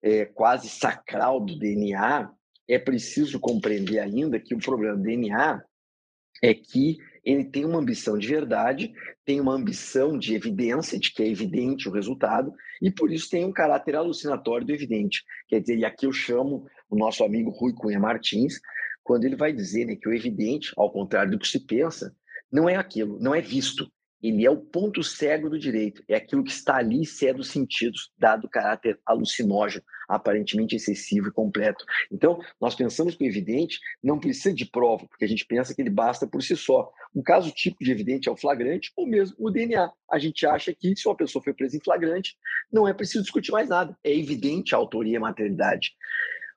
é, 0.03 0.27
quase 0.27 0.69
sacral 0.69 1.41
do 1.41 1.59
DNA, 1.59 2.31
é 2.69 2.79
preciso 2.79 3.41
compreender 3.41 3.99
ainda 3.99 4.39
que 4.39 4.55
o 4.55 4.59
problema 4.59 4.97
do 4.97 5.03
DNA 5.03 5.63
é 6.43 6.53
que 6.53 6.99
ele 7.25 7.45
tem 7.45 7.65
uma 7.65 7.79
ambição 7.79 8.19
de 8.19 8.27
verdade, 8.27 8.93
tem 9.25 9.41
uma 9.41 9.55
ambição 9.55 10.19
de 10.19 10.35
evidência, 10.35 10.99
de 10.99 11.13
que 11.13 11.23
é 11.23 11.29
evidente 11.29 11.89
o 11.89 11.93
resultado, 11.93 12.53
e 12.81 12.91
por 12.91 13.13
isso 13.13 13.31
tem 13.31 13.45
um 13.45 13.53
caráter 13.53 13.95
alucinatório 13.95 14.67
do 14.67 14.73
evidente. 14.73 15.23
Quer 15.49 15.61
dizer, 15.61 15.79
e 15.79 15.85
aqui 15.85 16.05
eu 16.05 16.13
chamo 16.13 16.67
o 16.91 16.97
nosso 16.97 17.25
amigo 17.25 17.51
Rui 17.51 17.73
Cunha 17.73 18.01
Martins, 18.01 18.61
quando 19.05 19.25
ele 19.25 19.37
vai 19.37 19.53
dizer 19.53 19.87
né, 19.87 19.97
que 19.97 20.09
o 20.09 20.13
evidente, 20.13 20.73
ao 20.77 20.93
contrário 20.93 21.31
do 21.31 21.39
que 21.39 21.47
se 21.47 21.65
pensa, 21.65 22.15
não 22.51 22.69
é 22.69 22.77
aquilo, 22.77 23.19
não 23.21 23.35
é 23.35 23.41
visto, 23.41 23.91
ele 24.23 24.47
é 24.47 24.51
o 24.51 24.57
ponto 24.57 25.03
cego 25.03 25.51
do 25.51 25.59
direito, 25.59 26.03
é 26.09 26.15
aquilo 26.15 26.45
que 26.45 26.51
está 26.53 26.77
ali 26.77 27.05
cede 27.05 27.41
os 27.41 27.49
sentidos, 27.49 28.13
dado 28.17 28.47
o 28.47 28.51
caráter 28.51 28.99
alucinógeno, 29.05 29.85
aparentemente 30.09 30.77
excessivo 30.77 31.29
e 31.29 31.33
completo. 31.33 31.85
Então, 32.11 32.41
nós 32.61 32.75
pensamos 32.75 33.15
que 33.15 33.25
o 33.25 33.27
evidente 33.27 33.81
não 34.03 34.19
precisa 34.19 34.55
de 34.55 34.65
prova, 34.65 35.07
porque 35.09 35.25
a 35.25 35.29
gente 35.29 35.45
pensa 35.45 35.75
que 35.75 35.83
ele 35.83 35.91
basta 35.91 36.27
por 36.27 36.43
si 36.43 36.57
só. 36.57 36.91
Um 37.15 37.23
caso 37.23 37.51
típico 37.51 37.85
de 37.85 37.91
evidente 37.91 38.29
é 38.29 38.33
o 38.33 38.37
flagrante 38.37 38.93
ou 38.97 39.07
mesmo 39.07 39.37
o 39.39 39.51
DNA. 39.51 39.91
A 40.11 40.19
gente 40.19 40.47
acha 40.47 40.73
que 40.73 40.95
se 40.95 41.09
uma 41.09 41.17
pessoa 41.17 41.43
foi 41.43 41.53
presa 41.53 41.77
em 41.77 41.81
flagrante, 41.81 42.37
não 42.73 42.87
é 42.87 42.95
preciso 42.95 43.23
discutir 43.23 43.51
mais 43.51 43.69
nada, 43.69 43.97
é 44.05 44.17
evidente 44.17 44.75
a 44.75 44.79
autoria 44.79 45.15
e 45.15 45.17
a 45.17 45.21
materialidade. 45.21 45.93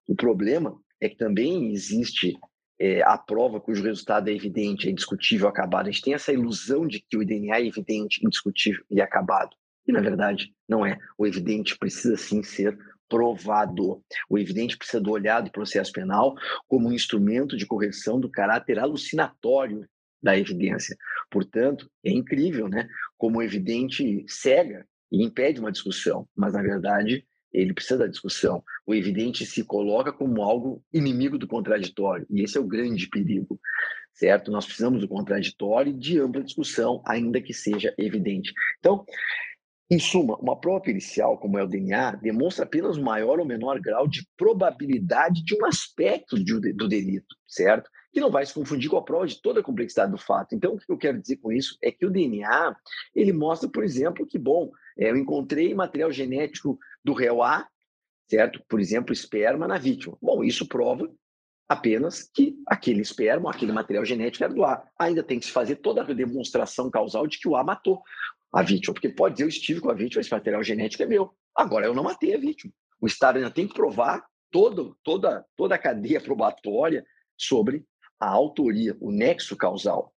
O 0.07 0.15
problema 0.15 0.79
é 1.01 1.09
que 1.09 1.17
também 1.17 1.71
existe 1.71 2.37
é, 2.79 3.01
a 3.03 3.17
prova 3.17 3.59
cujo 3.59 3.83
resultado 3.83 4.29
é 4.29 4.33
evidente, 4.33 4.87
é 4.87 4.91
indiscutível, 4.91 5.47
acabado. 5.47 5.87
A 5.87 5.91
gente 5.91 6.03
tem 6.03 6.13
essa 6.13 6.33
ilusão 6.33 6.87
de 6.87 6.99
que 6.99 7.17
o 7.17 7.25
DNA 7.25 7.59
é 7.59 7.65
evidente, 7.65 8.25
indiscutível 8.25 8.83
e 8.89 9.01
acabado. 9.01 9.55
E, 9.87 9.91
na 9.91 10.01
verdade, 10.01 10.53
não 10.67 10.85
é. 10.85 10.97
O 11.17 11.25
evidente 11.25 11.77
precisa 11.77 12.17
sim 12.17 12.43
ser 12.43 12.77
provado. 13.07 14.01
O 14.29 14.37
evidente 14.37 14.77
precisa 14.77 15.01
do 15.01 15.11
olhar 15.11 15.41
do 15.41 15.51
processo 15.51 15.91
penal 15.91 16.35
como 16.67 16.89
um 16.89 16.93
instrumento 16.93 17.55
de 17.55 17.65
correção 17.65 18.19
do 18.19 18.29
caráter 18.29 18.79
alucinatório 18.79 19.87
da 20.21 20.37
evidência. 20.37 20.97
Portanto, 21.29 21.89
é 22.03 22.11
incrível, 22.11 22.67
né? 22.67 22.87
Como 23.17 23.37
o 23.37 23.43
evidente 23.43 24.25
cega 24.27 24.85
e 25.11 25.23
impede 25.23 25.59
uma 25.59 25.71
discussão, 25.71 26.27
mas 26.35 26.53
na 26.53 26.63
verdade 26.63 27.25
ele 27.55 27.73
precisa 27.73 27.99
da 27.99 28.07
discussão. 28.07 28.63
O 28.85 28.93
evidente 28.93 29.45
se 29.45 29.63
coloca 29.63 30.11
como 30.11 30.41
algo 30.41 30.83
inimigo 30.93 31.37
do 31.37 31.47
contraditório, 31.47 32.25
e 32.29 32.43
esse 32.43 32.57
é 32.57 32.61
o 32.61 32.67
grande 32.67 33.07
perigo, 33.09 33.59
certo? 34.13 34.51
Nós 34.51 34.65
precisamos 34.65 35.01
do 35.01 35.07
contraditório 35.07 35.91
e 35.91 35.97
de 35.97 36.19
ampla 36.19 36.43
discussão, 36.43 37.01
ainda 37.05 37.41
que 37.41 37.53
seja 37.53 37.93
evidente. 37.97 38.53
Então, 38.79 39.05
em 39.89 39.99
suma, 39.99 40.35
uma 40.37 40.59
prova 40.59 40.81
pericial, 40.81 41.37
como 41.37 41.59
é 41.59 41.63
o 41.63 41.67
DNA, 41.67 42.15
demonstra 42.15 42.65
apenas 42.65 42.97
o 42.97 43.03
maior 43.03 43.39
ou 43.39 43.45
menor 43.45 43.79
grau 43.79 44.07
de 44.07 44.27
probabilidade 44.35 45.43
de 45.43 45.55
um 45.55 45.63
aspecto 45.63 46.35
do 46.37 46.87
delito, 46.87 47.35
certo? 47.47 47.87
Que 48.11 48.19
não 48.19 48.31
vai 48.31 48.43
se 48.45 48.53
confundir 48.53 48.89
com 48.89 48.97
a 48.97 49.03
prova 49.03 49.27
de 49.27 49.39
toda 49.39 49.59
a 49.59 49.63
complexidade 49.63 50.11
do 50.11 50.17
fato. 50.17 50.55
Então, 50.55 50.73
o 50.73 50.77
que 50.79 50.91
eu 50.91 50.97
quero 50.97 51.21
dizer 51.21 51.37
com 51.37 51.51
isso 51.51 51.77
é 51.83 51.91
que 51.91 52.03
o 52.03 52.09
DNA, 52.09 52.75
ele 53.13 53.31
mostra, 53.31 53.69
por 53.69 53.83
exemplo, 53.83 54.25
que, 54.25 54.39
bom, 54.39 54.71
é, 54.97 55.11
eu 55.11 55.17
encontrei 55.17 55.75
material 55.75 56.11
genético 56.11 56.79
do 57.05 57.13
réu 57.13 57.43
A, 57.43 57.67
certo? 58.27 58.59
Por 58.67 58.79
exemplo, 58.79 59.13
esperma 59.13 59.67
na 59.67 59.77
vítima. 59.77 60.17
Bom, 60.19 60.43
isso 60.43 60.67
prova 60.67 61.07
apenas 61.69 62.29
que 62.33 62.55
aquele 62.67 63.01
esperma, 63.01 63.51
aquele 63.51 63.71
material 63.71 64.03
genético 64.03 64.43
era 64.43 64.53
do 64.53 64.65
A. 64.65 64.83
Ainda 64.99 65.23
tem 65.23 65.39
que 65.39 65.45
se 65.45 65.51
fazer 65.51 65.77
toda 65.77 66.01
a 66.01 66.13
demonstração 66.13 66.89
causal 66.89 67.27
de 67.27 67.37
que 67.37 67.47
o 67.47 67.55
A 67.55 67.63
matou 67.63 68.01
a 68.51 68.63
vítima, 68.63 68.93
porque 68.93 69.09
pode 69.09 69.35
dizer 69.35 69.43
eu 69.43 69.49
estive 69.49 69.81
com 69.81 69.91
a 69.91 69.93
vítima, 69.93 70.21
esse 70.21 70.31
material 70.31 70.63
genético 70.63 71.03
é 71.03 71.05
meu. 71.05 71.31
Agora 71.55 71.85
eu 71.85 71.93
não 71.93 72.03
matei 72.03 72.33
a 72.33 72.39
vítima. 72.39 72.73
O 72.99 73.05
Estado 73.05 73.37
ainda 73.37 73.51
tem 73.51 73.67
que 73.67 73.73
provar 73.73 74.25
todo, 74.49 74.97
toda, 75.03 75.45
toda 75.55 75.75
a 75.75 75.79
cadeia 75.79 76.21
probatória 76.21 77.05
sobre 77.37 77.85
a 78.19 78.27
autoria, 78.27 78.97
o 78.99 79.11
nexo 79.11 79.55
causal. 79.55 80.11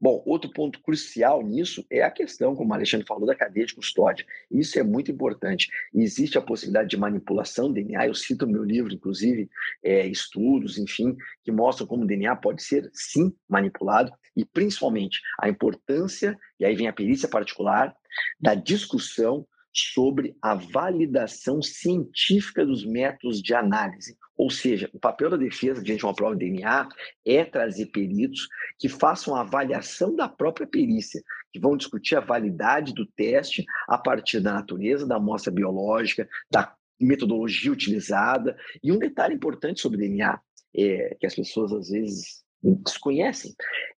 Bom, 0.00 0.22
outro 0.26 0.50
ponto 0.50 0.80
crucial 0.80 1.42
nisso 1.42 1.84
é 1.90 2.02
a 2.02 2.10
questão, 2.10 2.54
como 2.54 2.70
o 2.70 2.74
Alexandre 2.74 3.06
falou, 3.06 3.26
da 3.26 3.34
cadeia 3.34 3.66
de 3.66 3.74
custódia. 3.74 4.26
Isso 4.50 4.78
é 4.78 4.82
muito 4.82 5.10
importante. 5.10 5.70
Existe 5.94 6.36
a 6.36 6.42
possibilidade 6.42 6.90
de 6.90 6.96
manipulação 6.96 7.68
do 7.68 7.74
DNA, 7.74 8.06
eu 8.06 8.14
cito 8.14 8.46
no 8.46 8.52
meu 8.52 8.64
livro, 8.64 8.92
inclusive, 8.92 9.48
é, 9.82 10.06
estudos, 10.06 10.78
enfim, 10.78 11.16
que 11.42 11.50
mostram 11.50 11.86
como 11.86 12.04
o 12.04 12.06
DNA 12.06 12.36
pode 12.36 12.62
ser, 12.62 12.90
sim, 12.92 13.34
manipulado, 13.48 14.12
e 14.36 14.44
principalmente 14.44 15.20
a 15.40 15.48
importância, 15.48 16.38
e 16.60 16.64
aí 16.64 16.74
vem 16.74 16.88
a 16.88 16.92
perícia 16.92 17.28
particular, 17.28 17.94
da 18.40 18.54
discussão 18.54 19.46
sobre 19.76 20.36
a 20.40 20.54
validação 20.54 21.60
científica 21.60 22.64
dos 22.64 22.84
métodos 22.84 23.42
de 23.42 23.54
análise. 23.54 24.16
Ou 24.36 24.50
seja, 24.50 24.90
o 24.92 24.98
papel 24.98 25.30
da 25.30 25.36
defesa 25.36 25.82
diante 25.82 26.00
de 26.00 26.06
uma 26.06 26.14
prova 26.14 26.36
de 26.36 26.50
DNA 26.50 26.88
é 27.24 27.44
trazer 27.44 27.86
peritos 27.86 28.48
que 28.78 28.88
façam 28.88 29.34
a 29.34 29.40
avaliação 29.40 30.14
da 30.14 30.28
própria 30.28 30.66
perícia, 30.66 31.22
que 31.52 31.60
vão 31.60 31.76
discutir 31.76 32.16
a 32.16 32.20
validade 32.20 32.92
do 32.92 33.06
teste 33.06 33.64
a 33.88 33.96
partir 33.96 34.40
da 34.40 34.52
natureza 34.52 35.06
da 35.06 35.16
amostra 35.16 35.52
biológica, 35.52 36.28
da 36.50 36.74
metodologia 37.00 37.72
utilizada. 37.72 38.56
E 38.82 38.92
um 38.92 38.98
detalhe 38.98 39.34
importante 39.34 39.80
sobre 39.80 39.98
DNA, 39.98 40.38
é, 40.76 41.16
que 41.18 41.26
as 41.26 41.34
pessoas 41.34 41.72
às 41.72 41.88
vezes 41.88 42.44
desconhecem, 42.62 43.54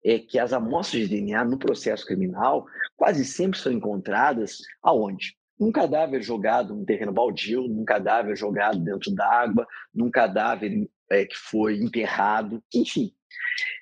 é 0.04 0.18
que 0.18 0.38
as 0.38 0.52
amostras 0.52 1.02
de 1.02 1.08
DNA 1.08 1.44
no 1.44 1.58
processo 1.58 2.04
criminal 2.06 2.66
quase 2.96 3.24
sempre 3.24 3.58
são 3.58 3.72
encontradas 3.72 4.58
aonde? 4.82 5.36
Num 5.58 5.72
cadáver 5.72 6.22
jogado 6.22 6.74
num 6.74 6.84
terreno 6.84 7.12
baldio, 7.12 7.66
num 7.68 7.84
cadáver 7.84 8.36
jogado 8.36 8.78
dentro 8.78 9.14
d'água, 9.14 9.66
num 9.94 10.10
cadáver 10.10 10.86
é, 11.10 11.24
que 11.24 11.36
foi 11.36 11.76
enterrado, 11.76 12.62
enfim. 12.74 13.12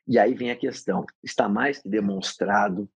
E 0.07 0.19
aí 0.19 0.35
vem 0.35 0.50
a 0.50 0.57
questão: 0.57 1.07
está 1.23 1.49
mais 1.49 1.81
que 1.81 1.88
demonstrado 1.88 2.87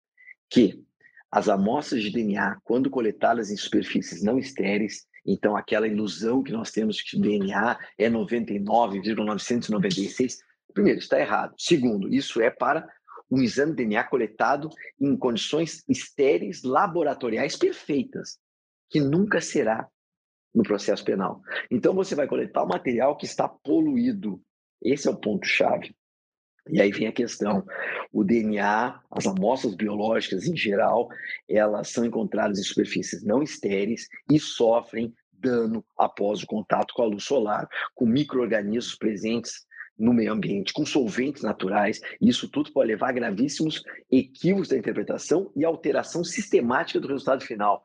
que 0.48 0.84
as 1.30 1.48
amostras 1.48 2.02
de 2.02 2.10
DNA, 2.10 2.58
quando 2.64 2.88
coletadas 2.88 3.50
em 3.50 3.56
superfícies 3.56 4.22
não 4.22 4.38
estéreis, 4.38 5.06
então 5.26 5.54
aquela 5.56 5.86
ilusão 5.86 6.42
que 6.42 6.52
nós 6.52 6.70
temos 6.70 7.02
que 7.02 7.18
o 7.18 7.20
DNA 7.20 7.78
é 7.98 8.08
99,996, 8.08 10.38
primeiro, 10.72 10.98
está 10.98 11.20
errado. 11.20 11.54
Segundo, 11.58 12.10
isso 12.12 12.40
é 12.40 12.48
para 12.48 12.88
um 13.30 13.42
exame 13.42 13.72
de 13.72 13.84
DNA 13.84 14.04
coletado 14.04 14.70
em 14.98 15.14
condições 15.16 15.84
estéreis 15.86 16.62
laboratoriais 16.62 17.56
perfeitas, 17.56 18.38
que 18.88 19.00
nunca 19.00 19.40
será 19.40 19.88
no 20.54 20.62
processo 20.62 21.04
penal. 21.04 21.40
Então 21.70 21.94
você 21.94 22.14
vai 22.14 22.26
coletar 22.26 22.64
o 22.64 22.68
material 22.68 23.16
que 23.16 23.26
está 23.26 23.48
poluído. 23.48 24.40
Esse 24.82 25.08
é 25.08 25.10
o 25.10 25.16
ponto 25.16 25.46
chave. 25.46 25.94
E 26.70 26.80
aí 26.80 26.90
vem 26.90 27.06
a 27.06 27.12
questão: 27.12 27.64
o 28.12 28.24
DNA, 28.24 29.00
as 29.10 29.26
amostras 29.26 29.74
biológicas 29.74 30.46
em 30.46 30.56
geral, 30.56 31.08
elas 31.48 31.88
são 31.88 32.04
encontradas 32.04 32.58
em 32.58 32.62
superfícies 32.62 33.24
não 33.24 33.42
estéreis 33.42 34.08
e 34.30 34.38
sofrem 34.38 35.14
dano 35.32 35.84
após 35.96 36.42
o 36.42 36.46
contato 36.46 36.92
com 36.94 37.02
a 37.02 37.06
luz 37.06 37.24
solar, 37.24 37.68
com 37.94 38.06
micro-organismos 38.06 38.96
presentes 38.96 39.66
no 39.96 40.12
meio 40.12 40.32
ambiente, 40.32 40.72
com 40.72 40.86
solventes 40.86 41.42
naturais. 41.42 42.00
Isso 42.20 42.48
tudo 42.48 42.72
pode 42.72 42.88
levar 42.88 43.08
a 43.08 43.12
gravíssimos 43.12 43.82
equívocos 44.10 44.68
da 44.68 44.78
interpretação 44.78 45.50
e 45.56 45.64
alteração 45.64 46.22
sistemática 46.22 47.00
do 47.00 47.08
resultado 47.08 47.44
final. 47.44 47.82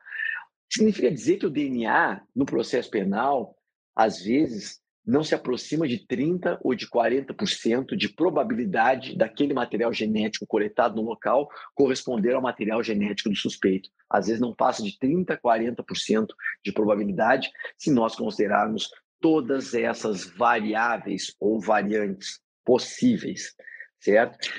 Significa 0.73 1.11
dizer 1.11 1.37
que 1.37 1.45
o 1.45 1.51
DNA, 1.51 2.21
no 2.35 2.45
processo 2.45 2.89
penal, 2.89 3.55
às 3.95 4.23
vezes, 4.23 4.81
não 5.05 5.23
se 5.23 5.35
aproxima 5.35 5.87
de 5.87 5.99
30% 5.99 6.57
ou 6.63 6.73
de 6.73 6.87
40% 6.89 7.95
de 7.95 8.09
probabilidade 8.09 9.15
daquele 9.15 9.53
material 9.53 9.93
genético 9.93 10.47
coletado 10.47 10.95
no 10.95 11.03
local 11.03 11.47
corresponder 11.75 12.33
ao 12.33 12.41
material 12.41 12.81
genético 12.81 13.29
do 13.29 13.35
suspeito. 13.35 13.89
Às 14.09 14.27
vezes 14.27 14.41
não 14.41 14.55
passa 14.55 14.81
de 14.81 14.97
30%, 14.97 15.37
40% 15.43 16.27
de 16.63 16.71
probabilidade 16.71 17.51
se 17.77 17.91
nós 17.91 18.15
considerarmos 18.15 18.89
todas 19.19 19.75
essas 19.75 20.25
variáveis 20.25 21.35
ou 21.39 21.59
variantes 21.59 22.39
possíveis, 22.65 23.53
certo? 23.99 24.49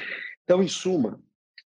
Então, 0.45 0.63
em 0.63 0.69
suma, 0.69 1.21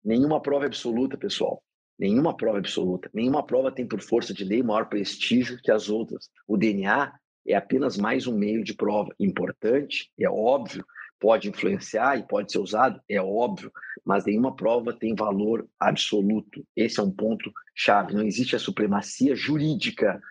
nenhuma 0.06 0.42
prova 0.42 0.66
é 0.66 0.68
absoluta, 0.68 1.18
pessoal. 1.18 1.62
Nenhuma 1.98 2.36
prova 2.36 2.60
absoluta. 2.60 3.10
Nenhuma 3.14 3.44
prova 3.44 3.72
tem, 3.72 3.88
por 3.88 4.02
força 4.02 4.34
de 4.34 4.44
lei, 4.44 4.62
maior 4.62 4.88
prestígio 4.88 5.60
que 5.62 5.72
as 5.72 5.90
outras. 5.90 6.30
O 6.48 6.56
DNA 6.56 7.14
é 7.48 7.56
apenas 7.56 7.98
mais 7.98 8.28
um 8.28 8.38
meio 8.38 8.64
de 8.64 8.74
prova 8.74 9.14
importante, 9.20 10.12
é 10.20 10.30
óbvio, 10.30 10.86
pode 11.20 11.50
influenciar 11.50 12.18
e 12.18 12.28
pode 12.28 12.52
ser 12.52 12.60
usado, 12.60 13.02
é 13.10 13.22
óbvio, 13.22 13.72
mas 14.06 14.26
nenhuma 14.26 14.56
prova 14.56 14.94
tem 14.94 15.16
valor 15.16 15.68
absoluto. 15.80 16.64
Esse 16.76 17.00
é 17.00 17.04
um 17.04 17.12
ponto 17.12 17.52
chave. 17.76 18.14
Não 18.14 18.24
existe 18.24 18.56
a 18.56 18.60
supremacia 18.60 19.36
jurídica 19.36 20.22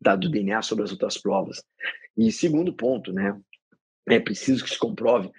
da, 0.00 0.14
do 0.16 0.28
DNA 0.28 0.60
sobre 0.62 0.84
as 0.84 0.92
outras 0.92 1.16
provas. 1.16 1.62
E 2.16 2.30
segundo 2.30 2.74
ponto, 2.74 3.12
né, 3.12 3.40
é 4.08 4.20
preciso 4.20 4.62
que 4.64 4.70
se 4.70 4.78
comprove 4.78 5.30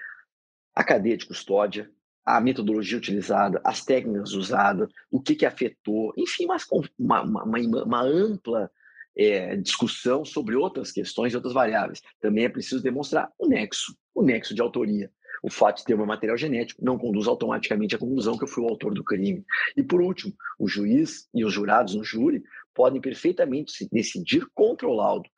a 0.74 0.84
cadeia 0.84 1.16
de 1.16 1.26
custódia, 1.26 1.90
a 2.26 2.42
metodologia 2.42 2.98
utilizada, 2.98 3.62
as 3.64 3.86
técnicas 3.86 4.34
usadas, 4.34 4.90
o 5.12 5.22
que, 5.22 5.36
que 5.36 5.46
afetou, 5.46 6.14
enfim, 6.18 6.46
uma, 6.46 6.58
uma, 6.98 7.44
uma, 7.44 7.84
uma 7.84 8.02
ampla 8.02 8.72
é, 9.16 9.56
discussão 9.56 10.26
sobre 10.26 10.56
outras 10.56 10.92
questões 10.92 11.32
e 11.32 11.36
outras 11.36 11.54
variáveis. 11.54 12.02
Também 12.20 12.46
é 12.46 12.50
preciso 12.50 12.82
demonstrar 12.82 13.32
o 13.38 13.48
nexo, 13.48 13.96
o 14.14 14.24
nexo 14.24 14.56
de 14.56 14.62
autoria. 14.62 15.12
O 15.44 15.50
fato 15.52 15.78
de 15.78 15.86
ter 15.86 16.00
um 16.00 16.06
material 16.06 16.38
genético 16.38 16.84
não 16.84 16.98
conduz 16.98 17.28
automaticamente 17.28 17.96
à 17.96 18.00
conclusão 18.00 18.38
que 18.38 18.44
eu 18.44 18.48
fui 18.48 18.64
o 18.64 18.68
autor 18.68 18.94
do 18.94 19.04
crime. 19.04 19.46
E 19.78 19.84
por 19.84 20.02
último, 20.02 20.34
o 20.58 20.68
juiz 20.68 21.28
e 21.34 21.46
os 21.46 21.54
jurados 21.54 21.94
no 21.94 22.04
júri 22.04 22.42
podem 22.74 23.00
perfeitamente 23.00 23.88
decidir 23.92 24.48
contra 24.56 24.88
o 24.88 24.94
laudo. 24.94 25.30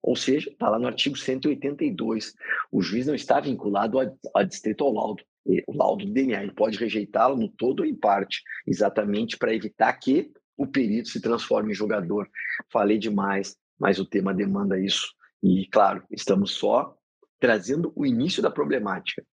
Ou 0.00 0.14
seja, 0.14 0.48
está 0.48 0.68
lá 0.68 0.78
no 0.78 0.86
artigo 0.86 1.16
182. 1.16 2.34
O 2.70 2.80
juiz 2.80 3.06
não 3.06 3.16
está 3.16 3.40
vinculado 3.40 3.98
a, 3.98 4.10
a 4.36 4.42
distrito 4.44 4.84
ao 4.84 4.92
laudo. 4.92 5.24
O 5.66 5.74
laudo 5.74 6.04
do 6.04 6.12
DNA 6.12 6.42
ele 6.42 6.52
pode 6.52 6.78
rejeitá-lo 6.78 7.36
no 7.36 7.48
todo 7.48 7.80
ou 7.80 7.86
em 7.86 7.94
parte, 7.94 8.42
exatamente 8.66 9.36
para 9.36 9.54
evitar 9.54 9.92
que 9.94 10.30
o 10.56 10.66
perito 10.66 11.08
se 11.08 11.20
transforme 11.20 11.70
em 11.70 11.74
jogador. 11.74 12.28
Falei 12.70 12.98
demais, 12.98 13.56
mas 13.78 13.98
o 13.98 14.04
tema 14.04 14.34
demanda 14.34 14.78
isso. 14.78 15.06
E, 15.42 15.66
claro, 15.68 16.04
estamos 16.10 16.50
só 16.52 16.96
trazendo 17.38 17.92
o 17.94 18.04
início 18.04 18.42
da 18.42 18.50
problemática. 18.50 19.24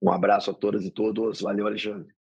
Um 0.00 0.10
abraço 0.10 0.50
a 0.50 0.54
todas 0.54 0.84
e 0.84 0.90
todos. 0.90 1.40
Valeu, 1.40 1.66
Alexandre. 1.66 2.14